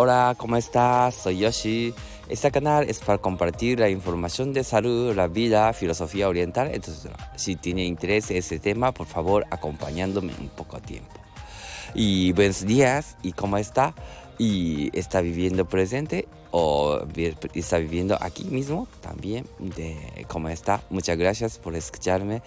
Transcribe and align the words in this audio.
Hola, 0.00 0.36
¿cómo 0.38 0.56
estás? 0.56 1.16
Soy 1.16 1.38
Yoshi. 1.38 1.92
Este 2.28 2.52
canal 2.52 2.88
es 2.88 3.00
para 3.00 3.18
compartir 3.18 3.80
la 3.80 3.88
información 3.88 4.52
de 4.52 4.62
salud, 4.62 5.12
la 5.12 5.26
vida, 5.26 5.72
filosofía 5.72 6.28
oriental. 6.28 6.70
Entonces, 6.72 7.10
si 7.34 7.56
tiene 7.56 7.84
interés 7.84 8.30
en 8.30 8.36
ese 8.36 8.60
tema, 8.60 8.92
por 8.92 9.08
favor, 9.08 9.44
acompañándome 9.50 10.32
un 10.38 10.50
poco 10.50 10.78
tiempo. 10.78 11.10
Y 11.96 12.30
buenos 12.30 12.64
días, 12.64 13.16
¿y 13.24 13.32
cómo 13.32 13.58
está? 13.58 13.92
¿Y 14.38 14.96
está 14.96 15.20
viviendo 15.20 15.64
presente 15.64 16.28
o 16.52 17.00
está 17.54 17.78
viviendo 17.78 18.16
aquí 18.20 18.44
mismo 18.44 18.86
también? 19.00 19.46
De, 19.58 20.24
¿Cómo 20.28 20.48
está? 20.48 20.80
Muchas 20.90 21.18
gracias 21.18 21.58
por 21.58 21.74
escucharme. 21.74 22.42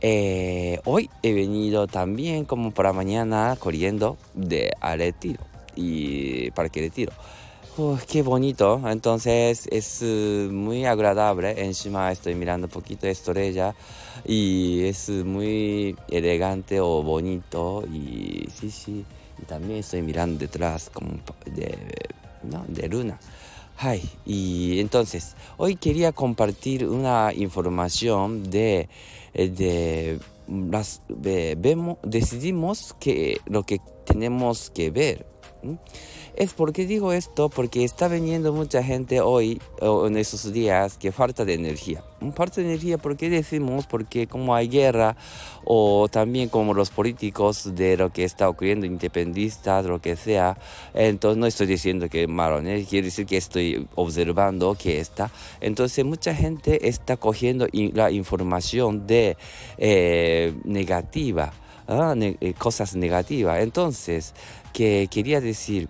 Eh, 0.00 0.78
hoy 0.84 1.10
he 1.24 1.32
venido 1.32 1.88
también 1.88 2.44
como 2.44 2.70
para 2.70 2.92
mañana 2.92 3.56
corriendo 3.58 4.16
de 4.34 4.70
Aretiro 4.80 5.53
y 5.76 6.50
Parque 6.52 6.80
Retiro. 6.80 7.12
Uf, 7.76 8.04
qué 8.04 8.22
bonito, 8.22 8.80
entonces 8.88 9.66
es 9.68 10.00
uh, 10.00 10.48
muy 10.52 10.84
agradable. 10.84 11.64
Encima 11.64 12.12
estoy 12.12 12.36
mirando 12.36 12.68
un 12.68 12.70
poquito 12.70 13.06
de 13.06 13.12
estrella 13.12 13.74
y 14.24 14.84
es 14.84 15.08
muy 15.08 15.96
elegante 16.08 16.78
o 16.78 17.02
bonito. 17.02 17.82
Y 17.92 18.46
sí, 18.54 18.70
sí, 18.70 19.04
y 19.42 19.44
también 19.46 19.80
estoy 19.80 20.02
mirando 20.02 20.38
detrás 20.38 20.88
como 20.88 21.14
de, 21.46 21.76
¿no? 22.44 22.64
de 22.68 22.88
luna. 22.88 23.18
Ay, 23.76 24.08
y 24.24 24.78
entonces, 24.78 25.34
hoy 25.56 25.74
quería 25.74 26.12
compartir 26.12 26.86
una 26.86 27.32
información 27.34 28.48
de, 28.50 28.88
de 29.34 30.20
las, 30.46 31.02
vemos, 31.08 31.98
decidimos 32.04 32.94
que 33.00 33.40
lo 33.46 33.64
que 33.64 33.80
tenemos 34.06 34.70
que 34.70 34.90
ver 34.90 35.33
es 36.36 36.52
porque 36.52 36.86
digo 36.86 37.12
esto, 37.12 37.48
porque 37.48 37.84
está 37.84 38.08
viniendo 38.08 38.52
mucha 38.52 38.82
gente 38.82 39.20
hoy, 39.20 39.60
en 39.80 40.16
esos 40.16 40.52
días, 40.52 40.98
que 40.98 41.12
falta 41.12 41.44
de 41.44 41.54
energía. 41.54 42.02
Falta 42.34 42.60
de 42.60 42.66
energía, 42.66 42.98
¿por 42.98 43.16
qué 43.16 43.30
decimos? 43.30 43.86
Porque 43.86 44.26
como 44.26 44.54
hay 44.54 44.68
guerra, 44.68 45.16
o 45.64 46.08
también 46.10 46.48
como 46.48 46.74
los 46.74 46.90
políticos 46.90 47.74
de 47.76 47.96
lo 47.96 48.10
que 48.12 48.24
está 48.24 48.48
ocurriendo, 48.48 48.84
independistas, 48.84 49.86
lo 49.86 50.00
que 50.00 50.16
sea, 50.16 50.58
entonces 50.92 51.38
no 51.38 51.46
estoy 51.46 51.68
diciendo 51.68 52.08
que 52.08 52.26
malo, 52.26 52.60
¿no? 52.60 52.70
quiere 52.88 53.06
decir 53.06 53.26
que 53.26 53.36
estoy 53.36 53.86
observando 53.94 54.74
que 54.74 54.98
está. 54.98 55.30
Entonces 55.60 56.04
mucha 56.04 56.34
gente 56.34 56.88
está 56.88 57.16
cogiendo 57.16 57.68
la 57.72 58.10
información 58.10 59.06
de 59.06 59.36
eh, 59.78 60.52
negativa. 60.64 61.52
Ah, 61.86 62.14
eh, 62.16 62.54
cosas 62.56 62.96
negativas. 62.96 63.62
Entonces, 63.62 64.34
que 64.72 65.08
quería 65.10 65.40
decir, 65.40 65.88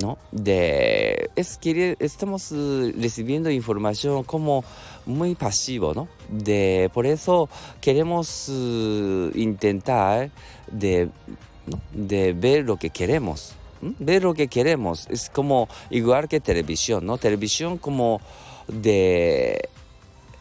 ¿no? 0.00 0.18
De, 0.32 1.30
es 1.36 1.58
que 1.58 1.96
estamos 2.00 2.50
eh, 2.52 2.94
recibiendo 2.98 3.50
información 3.50 4.24
como 4.24 4.64
muy 5.06 5.34
pasivo, 5.34 5.92
¿no? 5.94 6.08
De, 6.28 6.90
por 6.94 7.06
eso 7.06 7.48
queremos 7.80 8.48
eh, 8.50 9.30
intentar 9.34 10.30
de, 10.70 11.10
de 11.92 12.32
ver 12.32 12.64
lo 12.64 12.76
que 12.76 12.90
queremos. 12.90 13.54
Ver 13.98 14.22
lo 14.22 14.32
que 14.32 14.48
queremos. 14.48 15.06
Es 15.10 15.28
como 15.28 15.68
igual 15.90 16.26
que 16.28 16.40
televisión, 16.40 17.04
¿no? 17.04 17.18
Televisión 17.18 17.76
como 17.76 18.22
de 18.66 19.68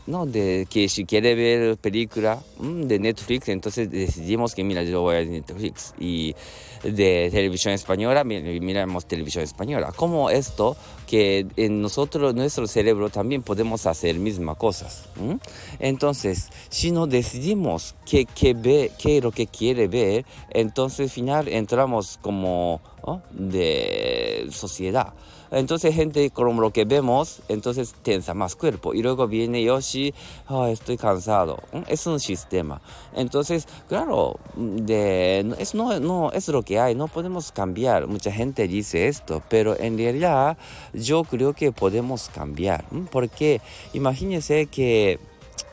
no, 0.05 0.25
de 0.25 0.67
que 0.69 0.89
si 0.89 1.05
quiere 1.05 1.33
ver 1.35 1.77
película 1.77 2.41
mm, 2.59 2.83
de 2.83 2.99
Netflix, 2.99 3.49
entonces 3.49 3.89
decidimos 3.89 4.53
que 4.53 4.63
mira, 4.63 4.83
yo 4.83 5.01
voy 5.01 5.15
a 5.15 5.25
Netflix. 5.25 5.93
Y 5.99 6.35
de 6.83 7.29
televisión 7.31 7.73
española, 7.73 8.23
miramos 8.23 9.05
televisión 9.05 9.43
española. 9.43 9.93
Como 9.95 10.29
esto, 10.29 10.75
que 11.07 11.47
en 11.55 11.81
nosotros, 11.81 12.35
nuestro 12.35 12.67
cerebro 12.67 13.09
también 13.09 13.41
podemos 13.41 13.85
hacer 13.85 14.17
mismas 14.17 14.57
cosas. 14.57 15.07
Entonces, 15.79 16.49
si 16.69 16.91
no 16.91 17.07
decidimos 17.07 17.95
qué, 18.05 18.25
qué, 18.25 18.53
ve, 18.53 18.91
qué 18.97 19.17
es 19.17 19.23
lo 19.23 19.31
que 19.31 19.47
quiere 19.47 19.87
ver, 19.87 20.25
entonces 20.49 20.99
al 21.01 21.09
final 21.09 21.47
entramos 21.47 22.19
como 22.21 22.81
de 23.31 24.47
sociedad. 24.51 25.13
Entonces 25.53 25.93
gente 25.93 26.31
como 26.31 26.61
lo 26.61 26.71
que 26.71 26.83
vemos, 26.83 27.41
entonces 27.47 27.93
tensa 28.01 28.33
más 28.33 28.55
cuerpo. 28.55 28.95
Y 28.95 29.03
luego 29.03 29.27
viene 29.27 29.63
Yoshi, 29.63 30.11
oh, 30.49 30.65
estoy 30.65 30.97
cansado. 30.97 31.59
Es 31.87 32.07
un 32.07 32.19
sistema. 32.19 32.81
Entonces, 33.15 33.67
claro, 33.87 34.39
de, 34.55 35.53
es, 35.59 35.75
no, 35.75 35.99
no, 35.99 36.31
es 36.31 36.47
lo 36.47 36.63
que 36.63 36.79
hay, 36.79 36.95
no 36.95 37.07
podemos 37.07 37.51
cambiar. 37.51 38.07
Mucha 38.07 38.31
gente 38.31 38.67
dice 38.67 39.07
esto, 39.07 39.43
pero 39.47 39.79
en 39.79 39.95
realidad 39.95 40.57
yo 40.91 41.23
creo 41.23 41.53
que 41.53 41.71
podemos 41.71 42.29
cambiar. 42.29 42.85
Porque 43.11 43.61
imagínense 43.93 44.65
que 44.65 45.19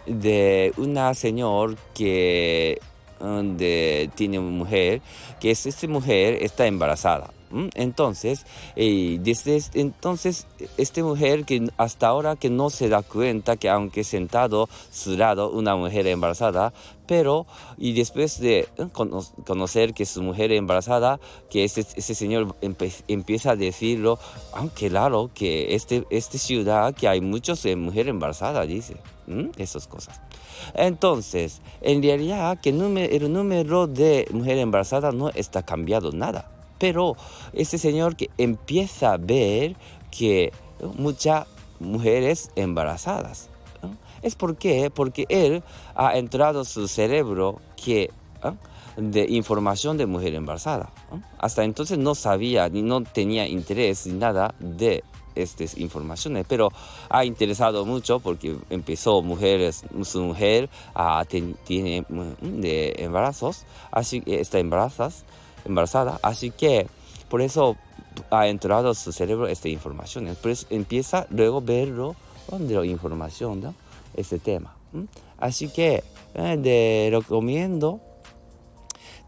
de 0.06 0.74
una 0.76 1.14
señora 1.14 1.74
que 1.94 2.80
de, 3.20 4.10
tiene 4.14 4.38
una 4.38 4.50
mujer, 4.50 5.02
que 5.40 5.50
es, 5.50 5.66
esta 5.66 5.86
mujer 5.86 6.42
está 6.42 6.66
embarazada. 6.66 7.30
Entonces, 7.74 8.46
eh, 8.76 9.18
desde 9.20 9.60
entonces, 9.74 10.46
esta 10.76 11.02
mujer 11.02 11.44
que 11.44 11.68
hasta 11.76 12.06
ahora 12.06 12.36
que 12.36 12.50
no 12.50 12.70
se 12.70 12.88
da 12.88 13.02
cuenta 13.02 13.56
que 13.56 13.68
aunque 13.68 14.04
sentado 14.04 14.68
su 14.90 15.16
lado 15.16 15.50
una 15.50 15.74
mujer 15.74 16.06
embarazada, 16.06 16.72
pero 17.06 17.46
y 17.76 17.92
después 17.92 18.38
de 18.40 18.68
conocer 19.44 19.94
que 19.94 20.06
su 20.06 20.22
mujer 20.22 20.52
embarazada, 20.52 21.18
que 21.50 21.64
ese, 21.64 21.80
ese 21.80 22.14
señor 22.14 22.54
empieza 23.08 23.50
a 23.50 23.56
decirlo, 23.56 24.18
aunque 24.52 24.88
claro 24.88 25.30
que 25.34 25.74
este, 25.74 26.06
esta 26.10 26.38
ciudad 26.38 26.94
que 26.94 27.08
hay 27.08 27.20
muchas 27.20 27.64
eh, 27.66 27.74
mujeres 27.74 28.10
embarazadas, 28.10 28.68
dice, 28.68 28.96
esas 29.56 29.88
cosas. 29.88 30.20
Entonces, 30.74 31.60
en 31.80 32.02
realidad 32.02 32.60
que 32.60 32.70
el 32.70 33.32
número 33.32 33.86
de 33.86 34.28
mujeres 34.30 34.62
embarazadas 34.62 35.14
no 35.14 35.30
está 35.30 35.64
cambiado 35.64 36.12
nada. 36.12 36.59
Pero 36.80 37.16
este 37.52 37.78
señor 37.78 38.16
que 38.16 38.30
empieza 38.38 39.12
a 39.12 39.18
ver 39.18 39.76
que 40.10 40.52
muchas 40.96 41.46
mujeres 41.78 42.50
embarazadas. 42.56 43.50
¿Es 44.22 44.34
por 44.34 44.56
qué? 44.56 44.90
Porque 44.90 45.26
él 45.28 45.62
ha 45.94 46.18
entrado 46.18 46.60
en 46.60 46.64
su 46.64 46.88
cerebro 46.88 47.60
que 47.76 48.10
de 48.96 49.26
información 49.28 49.96
de 49.96 50.06
mujer 50.06 50.34
embarazada. 50.34 50.90
Hasta 51.38 51.64
entonces 51.64 51.98
no 51.98 52.14
sabía 52.14 52.68
ni 52.68 52.82
no 52.82 53.02
tenía 53.02 53.46
interés 53.46 54.06
ni 54.06 54.14
nada 54.14 54.54
de 54.58 55.04
estas 55.34 55.78
informaciones, 55.78 56.44
pero 56.48 56.70
ha 57.08 57.24
interesado 57.24 57.84
mucho 57.86 58.20
porque 58.20 58.56
empezó 58.68 59.22
mujeres, 59.22 59.84
su 60.02 60.22
mujer 60.22 60.68
a, 60.94 61.24
tiene 61.64 62.04
de 62.42 62.94
embarazos, 62.98 63.64
así 63.90 64.22
está 64.26 64.58
embarazada 64.58 65.12
embarazada. 65.64 66.18
Así 66.22 66.50
que 66.50 66.86
por 67.28 67.42
eso 67.42 67.76
ha 68.30 68.48
entrado 68.48 68.94
su 68.94 69.12
cerebro 69.12 69.46
esta 69.46 69.68
información. 69.68 70.28
Empieza 70.70 71.26
luego 71.30 71.58
a 71.58 71.62
verlo 71.62 72.16
de 72.58 72.74
la 72.74 72.86
información, 72.86 73.60
¿no? 73.60 73.74
Este 74.14 74.38
tema. 74.38 74.74
Así 75.38 75.68
que 75.68 76.02
eh, 76.34 77.08
recomiendo 77.12 78.00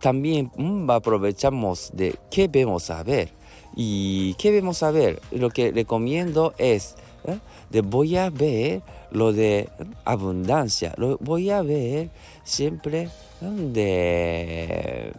también 0.00 0.50
aprovechamos 0.88 1.91
de 1.94 2.19
qué 2.31 2.48
vemos 2.48 2.91
a 2.91 3.03
ver. 3.04 3.31
¿Y 3.75 4.34
qué 4.34 4.50
vemos 4.50 4.82
a 4.82 4.91
ver? 4.91 5.22
Lo 5.31 5.48
que 5.50 5.71
recomiendo 5.71 6.53
es, 6.59 6.97
¿eh? 7.25 7.38
de 7.71 7.81
voy 7.81 8.16
a 8.16 8.28
ver 8.28 8.82
lo 9.12 9.32
de 9.32 9.69
abundancia, 10.04 10.92
lo 10.97 11.19
voy 11.19 11.50
a 11.50 11.62
ver 11.62 12.10
siempre 12.44 13.09
de 13.41 15.12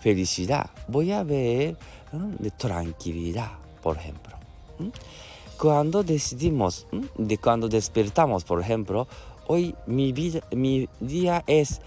felicidad, 0.00 0.70
voy 0.86 1.12
a 1.12 1.22
ver 1.22 1.76
de 2.12 2.50
tranquilidad, 2.50 3.52
por 3.82 3.96
ejemplo. 3.96 4.34
Cuando 5.58 6.02
decidimos, 6.02 6.86
de 7.16 7.38
cuando 7.38 7.68
despertamos, 7.68 8.44
por 8.44 8.60
ejemplo, 8.60 9.08
hoy 9.46 9.74
mi, 9.86 10.12
vida, 10.12 10.40
mi 10.52 10.88
día 11.00 11.42
es 11.46 11.80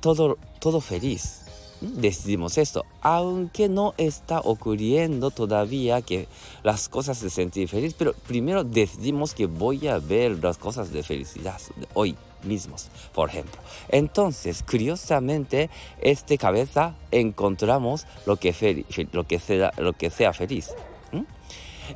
todo, 0.00 0.36
todo 0.60 0.80
feliz. 0.80 1.40
Decidimos 1.80 2.56
esto, 2.56 2.84
aunque 3.02 3.68
no 3.68 3.94
está 3.98 4.40
ocurriendo 4.40 5.30
todavía 5.30 6.00
que 6.00 6.28
las 6.62 6.88
cosas 6.88 7.18
se 7.18 7.28
sienten 7.28 7.68
felices, 7.68 7.94
pero 7.98 8.14
primero 8.26 8.64
decidimos 8.64 9.34
que 9.34 9.46
voy 9.46 9.86
a 9.88 9.98
ver 9.98 10.42
las 10.42 10.56
cosas 10.56 10.92
de 10.92 11.02
felicidad 11.02 11.60
hoy 11.92 12.16
mismos, 12.44 12.88
por 13.12 13.28
ejemplo. 13.28 13.60
Entonces, 13.88 14.62
curiosamente, 14.62 15.70
este 16.00 16.38
cabeza 16.38 16.94
encontramos 17.10 18.06
lo 18.26 18.36
que, 18.36 18.84
lo 19.12 19.24
que, 19.24 19.38
sea, 19.38 19.72
lo 19.78 19.92
que 19.92 20.10
sea 20.10 20.32
feliz. 20.32 20.70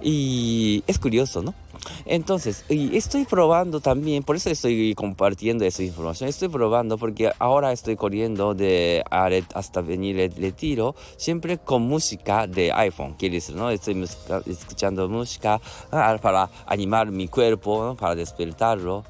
Y 0.02 0.84
es 0.86 0.98
curioso, 0.98 1.42
¿no? 1.42 1.54
Entonces, 2.04 2.64
y 2.68 2.96
estoy 2.96 3.24
probando 3.24 3.80
también, 3.80 4.22
por 4.22 4.36
eso 4.36 4.50
estoy 4.50 4.94
compartiendo 4.94 5.64
esa 5.64 5.82
información, 5.82 6.28
estoy 6.28 6.48
probando 6.48 6.98
porque 6.98 7.30
ahora 7.38 7.72
estoy 7.72 7.96
corriendo 7.96 8.54
de 8.54 9.02
hasta 9.10 9.80
venir 9.80 10.18
el 10.20 10.34
retiro, 10.34 10.94
siempre 11.16 11.58
con 11.58 11.82
música 11.82 12.46
de 12.46 12.72
iPhone, 12.72 13.14
quiere 13.14 13.36
decir, 13.36 13.56
¿no? 13.56 13.70
Estoy 13.70 14.06
escuchando 14.46 15.08
música 15.08 15.60
ah, 15.90 16.18
para 16.20 16.50
animar 16.66 17.10
mi 17.10 17.28
cuerpo, 17.28 17.96
para 17.98 18.14
despertarlo, 18.14 19.04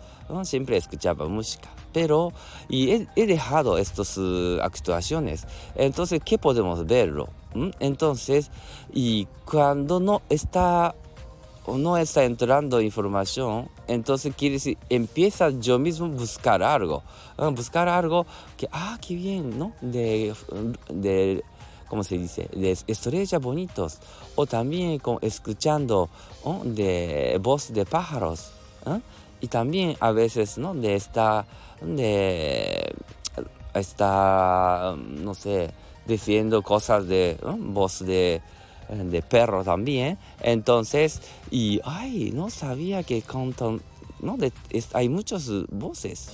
siempre 0.45 0.77
escuchaba 0.77 1.27
música 1.29 1.69
pero 1.93 2.33
y 2.69 3.07
he, 3.17 3.27
dejado 3.27 3.79
estas 3.79 4.17
uh, 4.19 4.61
actuaciones. 4.63 5.47
Entonces, 5.75 6.21
¿qué 6.25 6.39
podemos 6.39 6.87
verlo? 6.87 7.29
¿Mm? 7.55 7.71
Entonces, 7.81 8.51
y 8.93 9.27
cuando 9.45 10.01
no 10.01 10.23
está 10.29 10.95
no 11.67 11.99
está 11.99 12.25
entrando 12.25 12.81
información, 12.81 13.69
entonces 13.89 14.35
quiere 14.35 14.55
decir, 14.55 14.79
empieza 14.89 15.51
yo 15.51 15.79
mismo 15.79 16.09
buscar 16.09 16.63
algo, 16.63 17.03
buscar 17.53 17.91
algo 17.91 18.25
que, 18.57 18.67
ah, 18.73 18.97
qué 19.07 19.15
bien, 19.15 19.59
¿no? 19.59 19.73
De, 19.83 20.35
de 20.89 21.45
¿cómo 21.89 22.05
se 22.05 22.17
dice? 22.17 22.49
De 22.55 22.71
estrellas 22.87 23.43
bonitos, 23.43 23.99
o 24.35 24.47
también 24.47 24.99
con, 24.99 25.19
escuchando 25.21 26.09
de 26.65 27.39
voz 27.43 27.71
de 27.71 27.85
pájaros, 27.85 28.53
y 29.41 29.49
también 29.49 29.97
a 30.01 30.13
veces, 30.13 30.59
¿no? 30.59 30.75
De 30.75 30.95
esta 30.95 31.47
de 31.81 32.95
está, 33.75 34.95
no 34.97 35.35
sé, 35.35 35.71
diciendo 36.07 36.63
cosas 36.63 37.07
de 37.07 37.39
voz 37.59 38.01
de, 38.05 38.41
de 38.89 39.23
perro 39.23 39.65
también. 39.65 40.19
Entonces, 40.41 41.21
y, 41.51 41.81
ay, 41.85 42.33
no 42.35 42.51
sabía 42.51 43.03
que 43.03 43.23
cantan, 43.23 43.81
¿no? 44.21 44.37
hay 44.93 45.09
muchas 45.09 45.49
voces. 45.71 46.31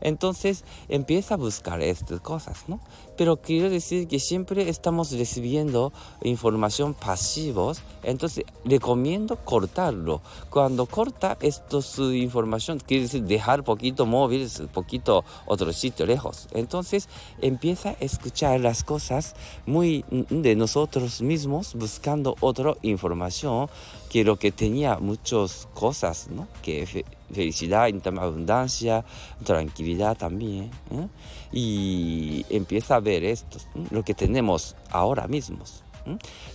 Entonces 0.00 0.64
empieza 0.88 1.34
a 1.34 1.36
buscar 1.36 1.82
estas 1.82 2.20
cosas, 2.20 2.64
¿no? 2.68 2.80
Pero 3.20 3.36
quiero 3.36 3.68
decir 3.68 4.08
que 4.08 4.18
siempre 4.18 4.70
estamos 4.70 5.12
recibiendo 5.12 5.92
información 6.22 6.94
pasivos, 6.94 7.82
entonces 8.02 8.46
recomiendo 8.64 9.36
cortarlo. 9.36 10.22
Cuando 10.48 10.86
corta 10.86 11.36
esto 11.42 11.82
su 11.82 12.14
información, 12.14 12.78
quiere 12.80 13.02
decir 13.02 13.24
dejar 13.24 13.62
poquito 13.62 14.06
móvil, 14.06 14.48
poquito 14.72 15.22
otro 15.44 15.70
sitio 15.74 16.06
lejos. 16.06 16.48
Entonces 16.52 17.10
empieza 17.42 17.90
a 17.90 17.96
escuchar 18.00 18.58
las 18.60 18.84
cosas 18.84 19.34
muy 19.66 20.02
de 20.30 20.56
nosotros 20.56 21.20
mismos 21.20 21.74
buscando 21.74 22.36
otra 22.40 22.72
información 22.80 23.68
que 24.08 24.24
lo 24.24 24.38
que 24.38 24.50
tenía 24.50 24.96
muchas 24.98 25.68
cosas, 25.74 26.28
¿no? 26.30 26.48
Que 26.62 27.04
felicidad, 27.32 27.88
abundancia, 28.18 29.04
tranquilidad 29.44 30.16
también. 30.16 30.70
¿eh? 30.90 31.06
Y 31.52 32.46
empieza 32.48 32.96
a 32.96 33.00
ver 33.00 33.24
esto, 33.24 33.58
lo 33.90 34.04
que 34.04 34.14
tenemos 34.14 34.76
ahora 34.90 35.26
mismos. 35.26 35.82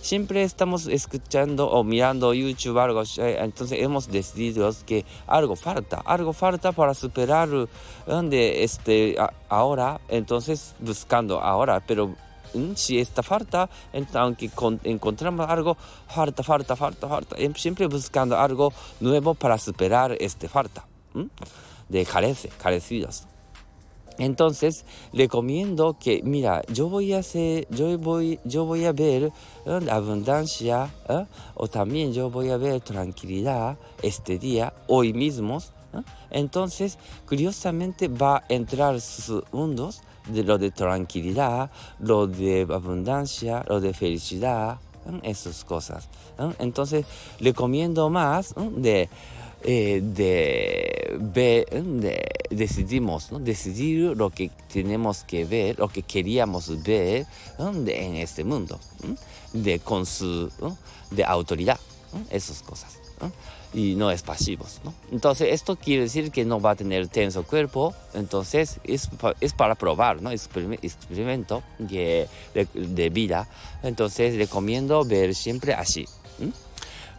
Siempre 0.00 0.42
estamos 0.42 0.86
escuchando 0.86 1.68
o 1.70 1.84
mirando 1.84 2.34
YouTube 2.34 2.78
algo, 2.78 3.02
eh, 3.18 3.38
entonces 3.40 3.80
hemos 3.80 4.08
decidido 4.08 4.70
que 4.84 5.04
algo 5.26 5.56
falta, 5.56 6.02
algo 6.04 6.32
falta 6.32 6.72
para 6.72 6.94
superar 6.94 7.48
donde 8.06 8.64
este 8.64 9.16
ahora, 9.48 10.00
entonces 10.08 10.74
buscando 10.80 11.40
ahora, 11.40 11.82
pero 11.86 12.14
si 12.74 12.98
esta 12.98 13.22
falta, 13.22 13.68
aunque 14.14 14.50
encontramos 14.84 15.48
algo, 15.48 15.76
falta, 16.08 16.42
falta, 16.42 16.76
falta, 16.76 17.08
falta, 17.08 17.36
em, 17.38 17.54
siempre 17.54 17.86
buscando 17.86 18.36
algo 18.36 18.72
nuevo 19.00 19.34
para 19.34 19.58
superar 19.58 20.16
esta 20.20 20.48
falta 20.48 20.84
de 21.88 22.04
carece, 22.04 22.48
carecidos. 22.48 23.26
Entonces, 24.18 24.84
recomiendo 25.12 25.96
que, 25.98 26.22
mira, 26.24 26.62
yo 26.72 26.88
voy 26.88 27.12
a 27.12 27.18
hacer, 27.18 27.66
yo 27.70 27.98
voy, 27.98 28.38
a 28.84 28.92
ver 28.92 29.32
abundancia, 29.90 30.94
¿eh? 31.08 31.26
o 31.54 31.68
también 31.68 32.12
yo 32.12 32.30
voy 32.30 32.50
a 32.50 32.56
ver 32.56 32.80
tranquilidad 32.80 33.78
este 34.02 34.38
día, 34.38 34.72
hoy 34.86 35.12
mismo. 35.12 35.58
Entonces, 36.30 36.98
curiosamente 37.26 38.08
va 38.08 38.38
a 38.38 38.44
entrar 38.48 39.00
sus 39.00 39.42
mundos 39.52 40.02
de 40.28 40.42
lo 40.42 40.58
de 40.58 40.70
tranquilidad, 40.70 41.70
lo 42.00 42.26
de 42.26 42.66
abundancia, 42.68 43.64
lo 43.68 43.80
de 43.80 43.94
felicidad, 43.94 44.78
esas 45.22 45.64
cosas. 45.64 46.08
Entonces, 46.58 47.06
recomiendo 47.40 48.10
más 48.10 48.54
de, 48.56 49.08
eh, 49.66 50.00
de, 50.02 51.18
ver, 51.20 51.66
de, 51.82 52.24
decidimos, 52.50 53.32
¿no? 53.32 53.38
decidir 53.40 54.16
lo 54.16 54.30
que 54.30 54.50
tenemos 54.72 55.24
que 55.24 55.44
ver, 55.44 55.78
lo 55.78 55.88
que 55.88 56.02
queríamos 56.02 56.82
ver 56.82 57.26
en 57.58 58.16
este 58.16 58.44
mundo, 58.44 58.78
de, 59.52 59.80
con 59.80 60.06
su, 60.06 60.50
de 61.10 61.24
autoridad, 61.24 61.80
esas 62.30 62.62
cosas 62.62 63.00
y 63.76 63.94
no 63.94 64.10
es 64.10 64.22
pasivos. 64.22 64.80
¿no? 64.84 64.94
Entonces 65.12 65.48
esto 65.52 65.76
quiere 65.76 66.02
decir 66.02 66.30
que 66.30 66.44
no 66.44 66.60
va 66.60 66.72
a 66.72 66.76
tener 66.76 67.08
tenso 67.08 67.42
cuerpo, 67.44 67.94
entonces 68.14 68.80
es, 68.84 69.08
es 69.40 69.52
para 69.52 69.74
probar, 69.74 70.22
¿no? 70.22 70.30
experimento 70.30 71.62
de, 71.78 72.28
de, 72.54 73.10
vida, 73.10 73.48
entonces 73.82 74.36
recomiendo 74.36 75.04
ver 75.04 75.34
siempre 75.34 75.74
así. 75.74 76.06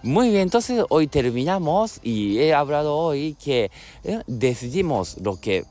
Muy 0.04 0.30
bien, 0.30 0.44
entonces 0.44 0.84
hoy 0.90 1.08
terminamos 1.08 2.00
y 2.04 2.40
he 2.40 2.54
hablado 2.54 2.96
hoy 2.96 3.36
que 3.44 3.72
eh, 4.04 4.22
decidimos 4.28 5.18
lo 5.22 5.40
que 5.40 5.66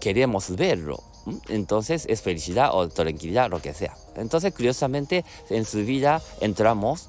queremos 0.00 0.54
verlo. 0.56 1.02
Entonces 1.48 2.06
es 2.08 2.22
felicidad 2.22 2.70
o 2.72 2.88
tranquilidad, 2.88 3.50
lo 3.50 3.60
que 3.60 3.74
sea. 3.74 3.96
Entonces, 4.16 4.54
curiosamente, 4.54 5.24
en 5.50 5.64
su 5.64 5.78
vida 5.78 6.22
entramos 6.40 7.08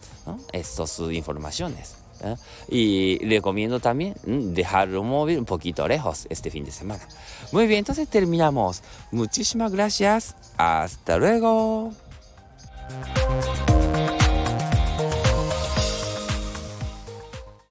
estas 0.52 1.00
informaciones. 1.00 1.96
¿eh? 2.22 2.36
Y 2.68 3.26
recomiendo 3.28 3.80
también 3.80 4.16
mm, 4.26 4.54
dejarlo 4.54 5.04
móvil 5.04 5.40
un 5.40 5.46
poquito 5.46 5.88
lejos 5.88 6.26
este 6.30 6.50
fin 6.50 6.66
de 6.66 6.72
semana. 6.72 7.08
Muy 7.52 7.68
bien, 7.68 7.80
entonces 7.80 8.08
terminamos. 8.08 8.82
Muchísimas 9.12 9.72
gracias. 9.72 10.36
Hasta 10.58 11.18
luego. 11.18 11.92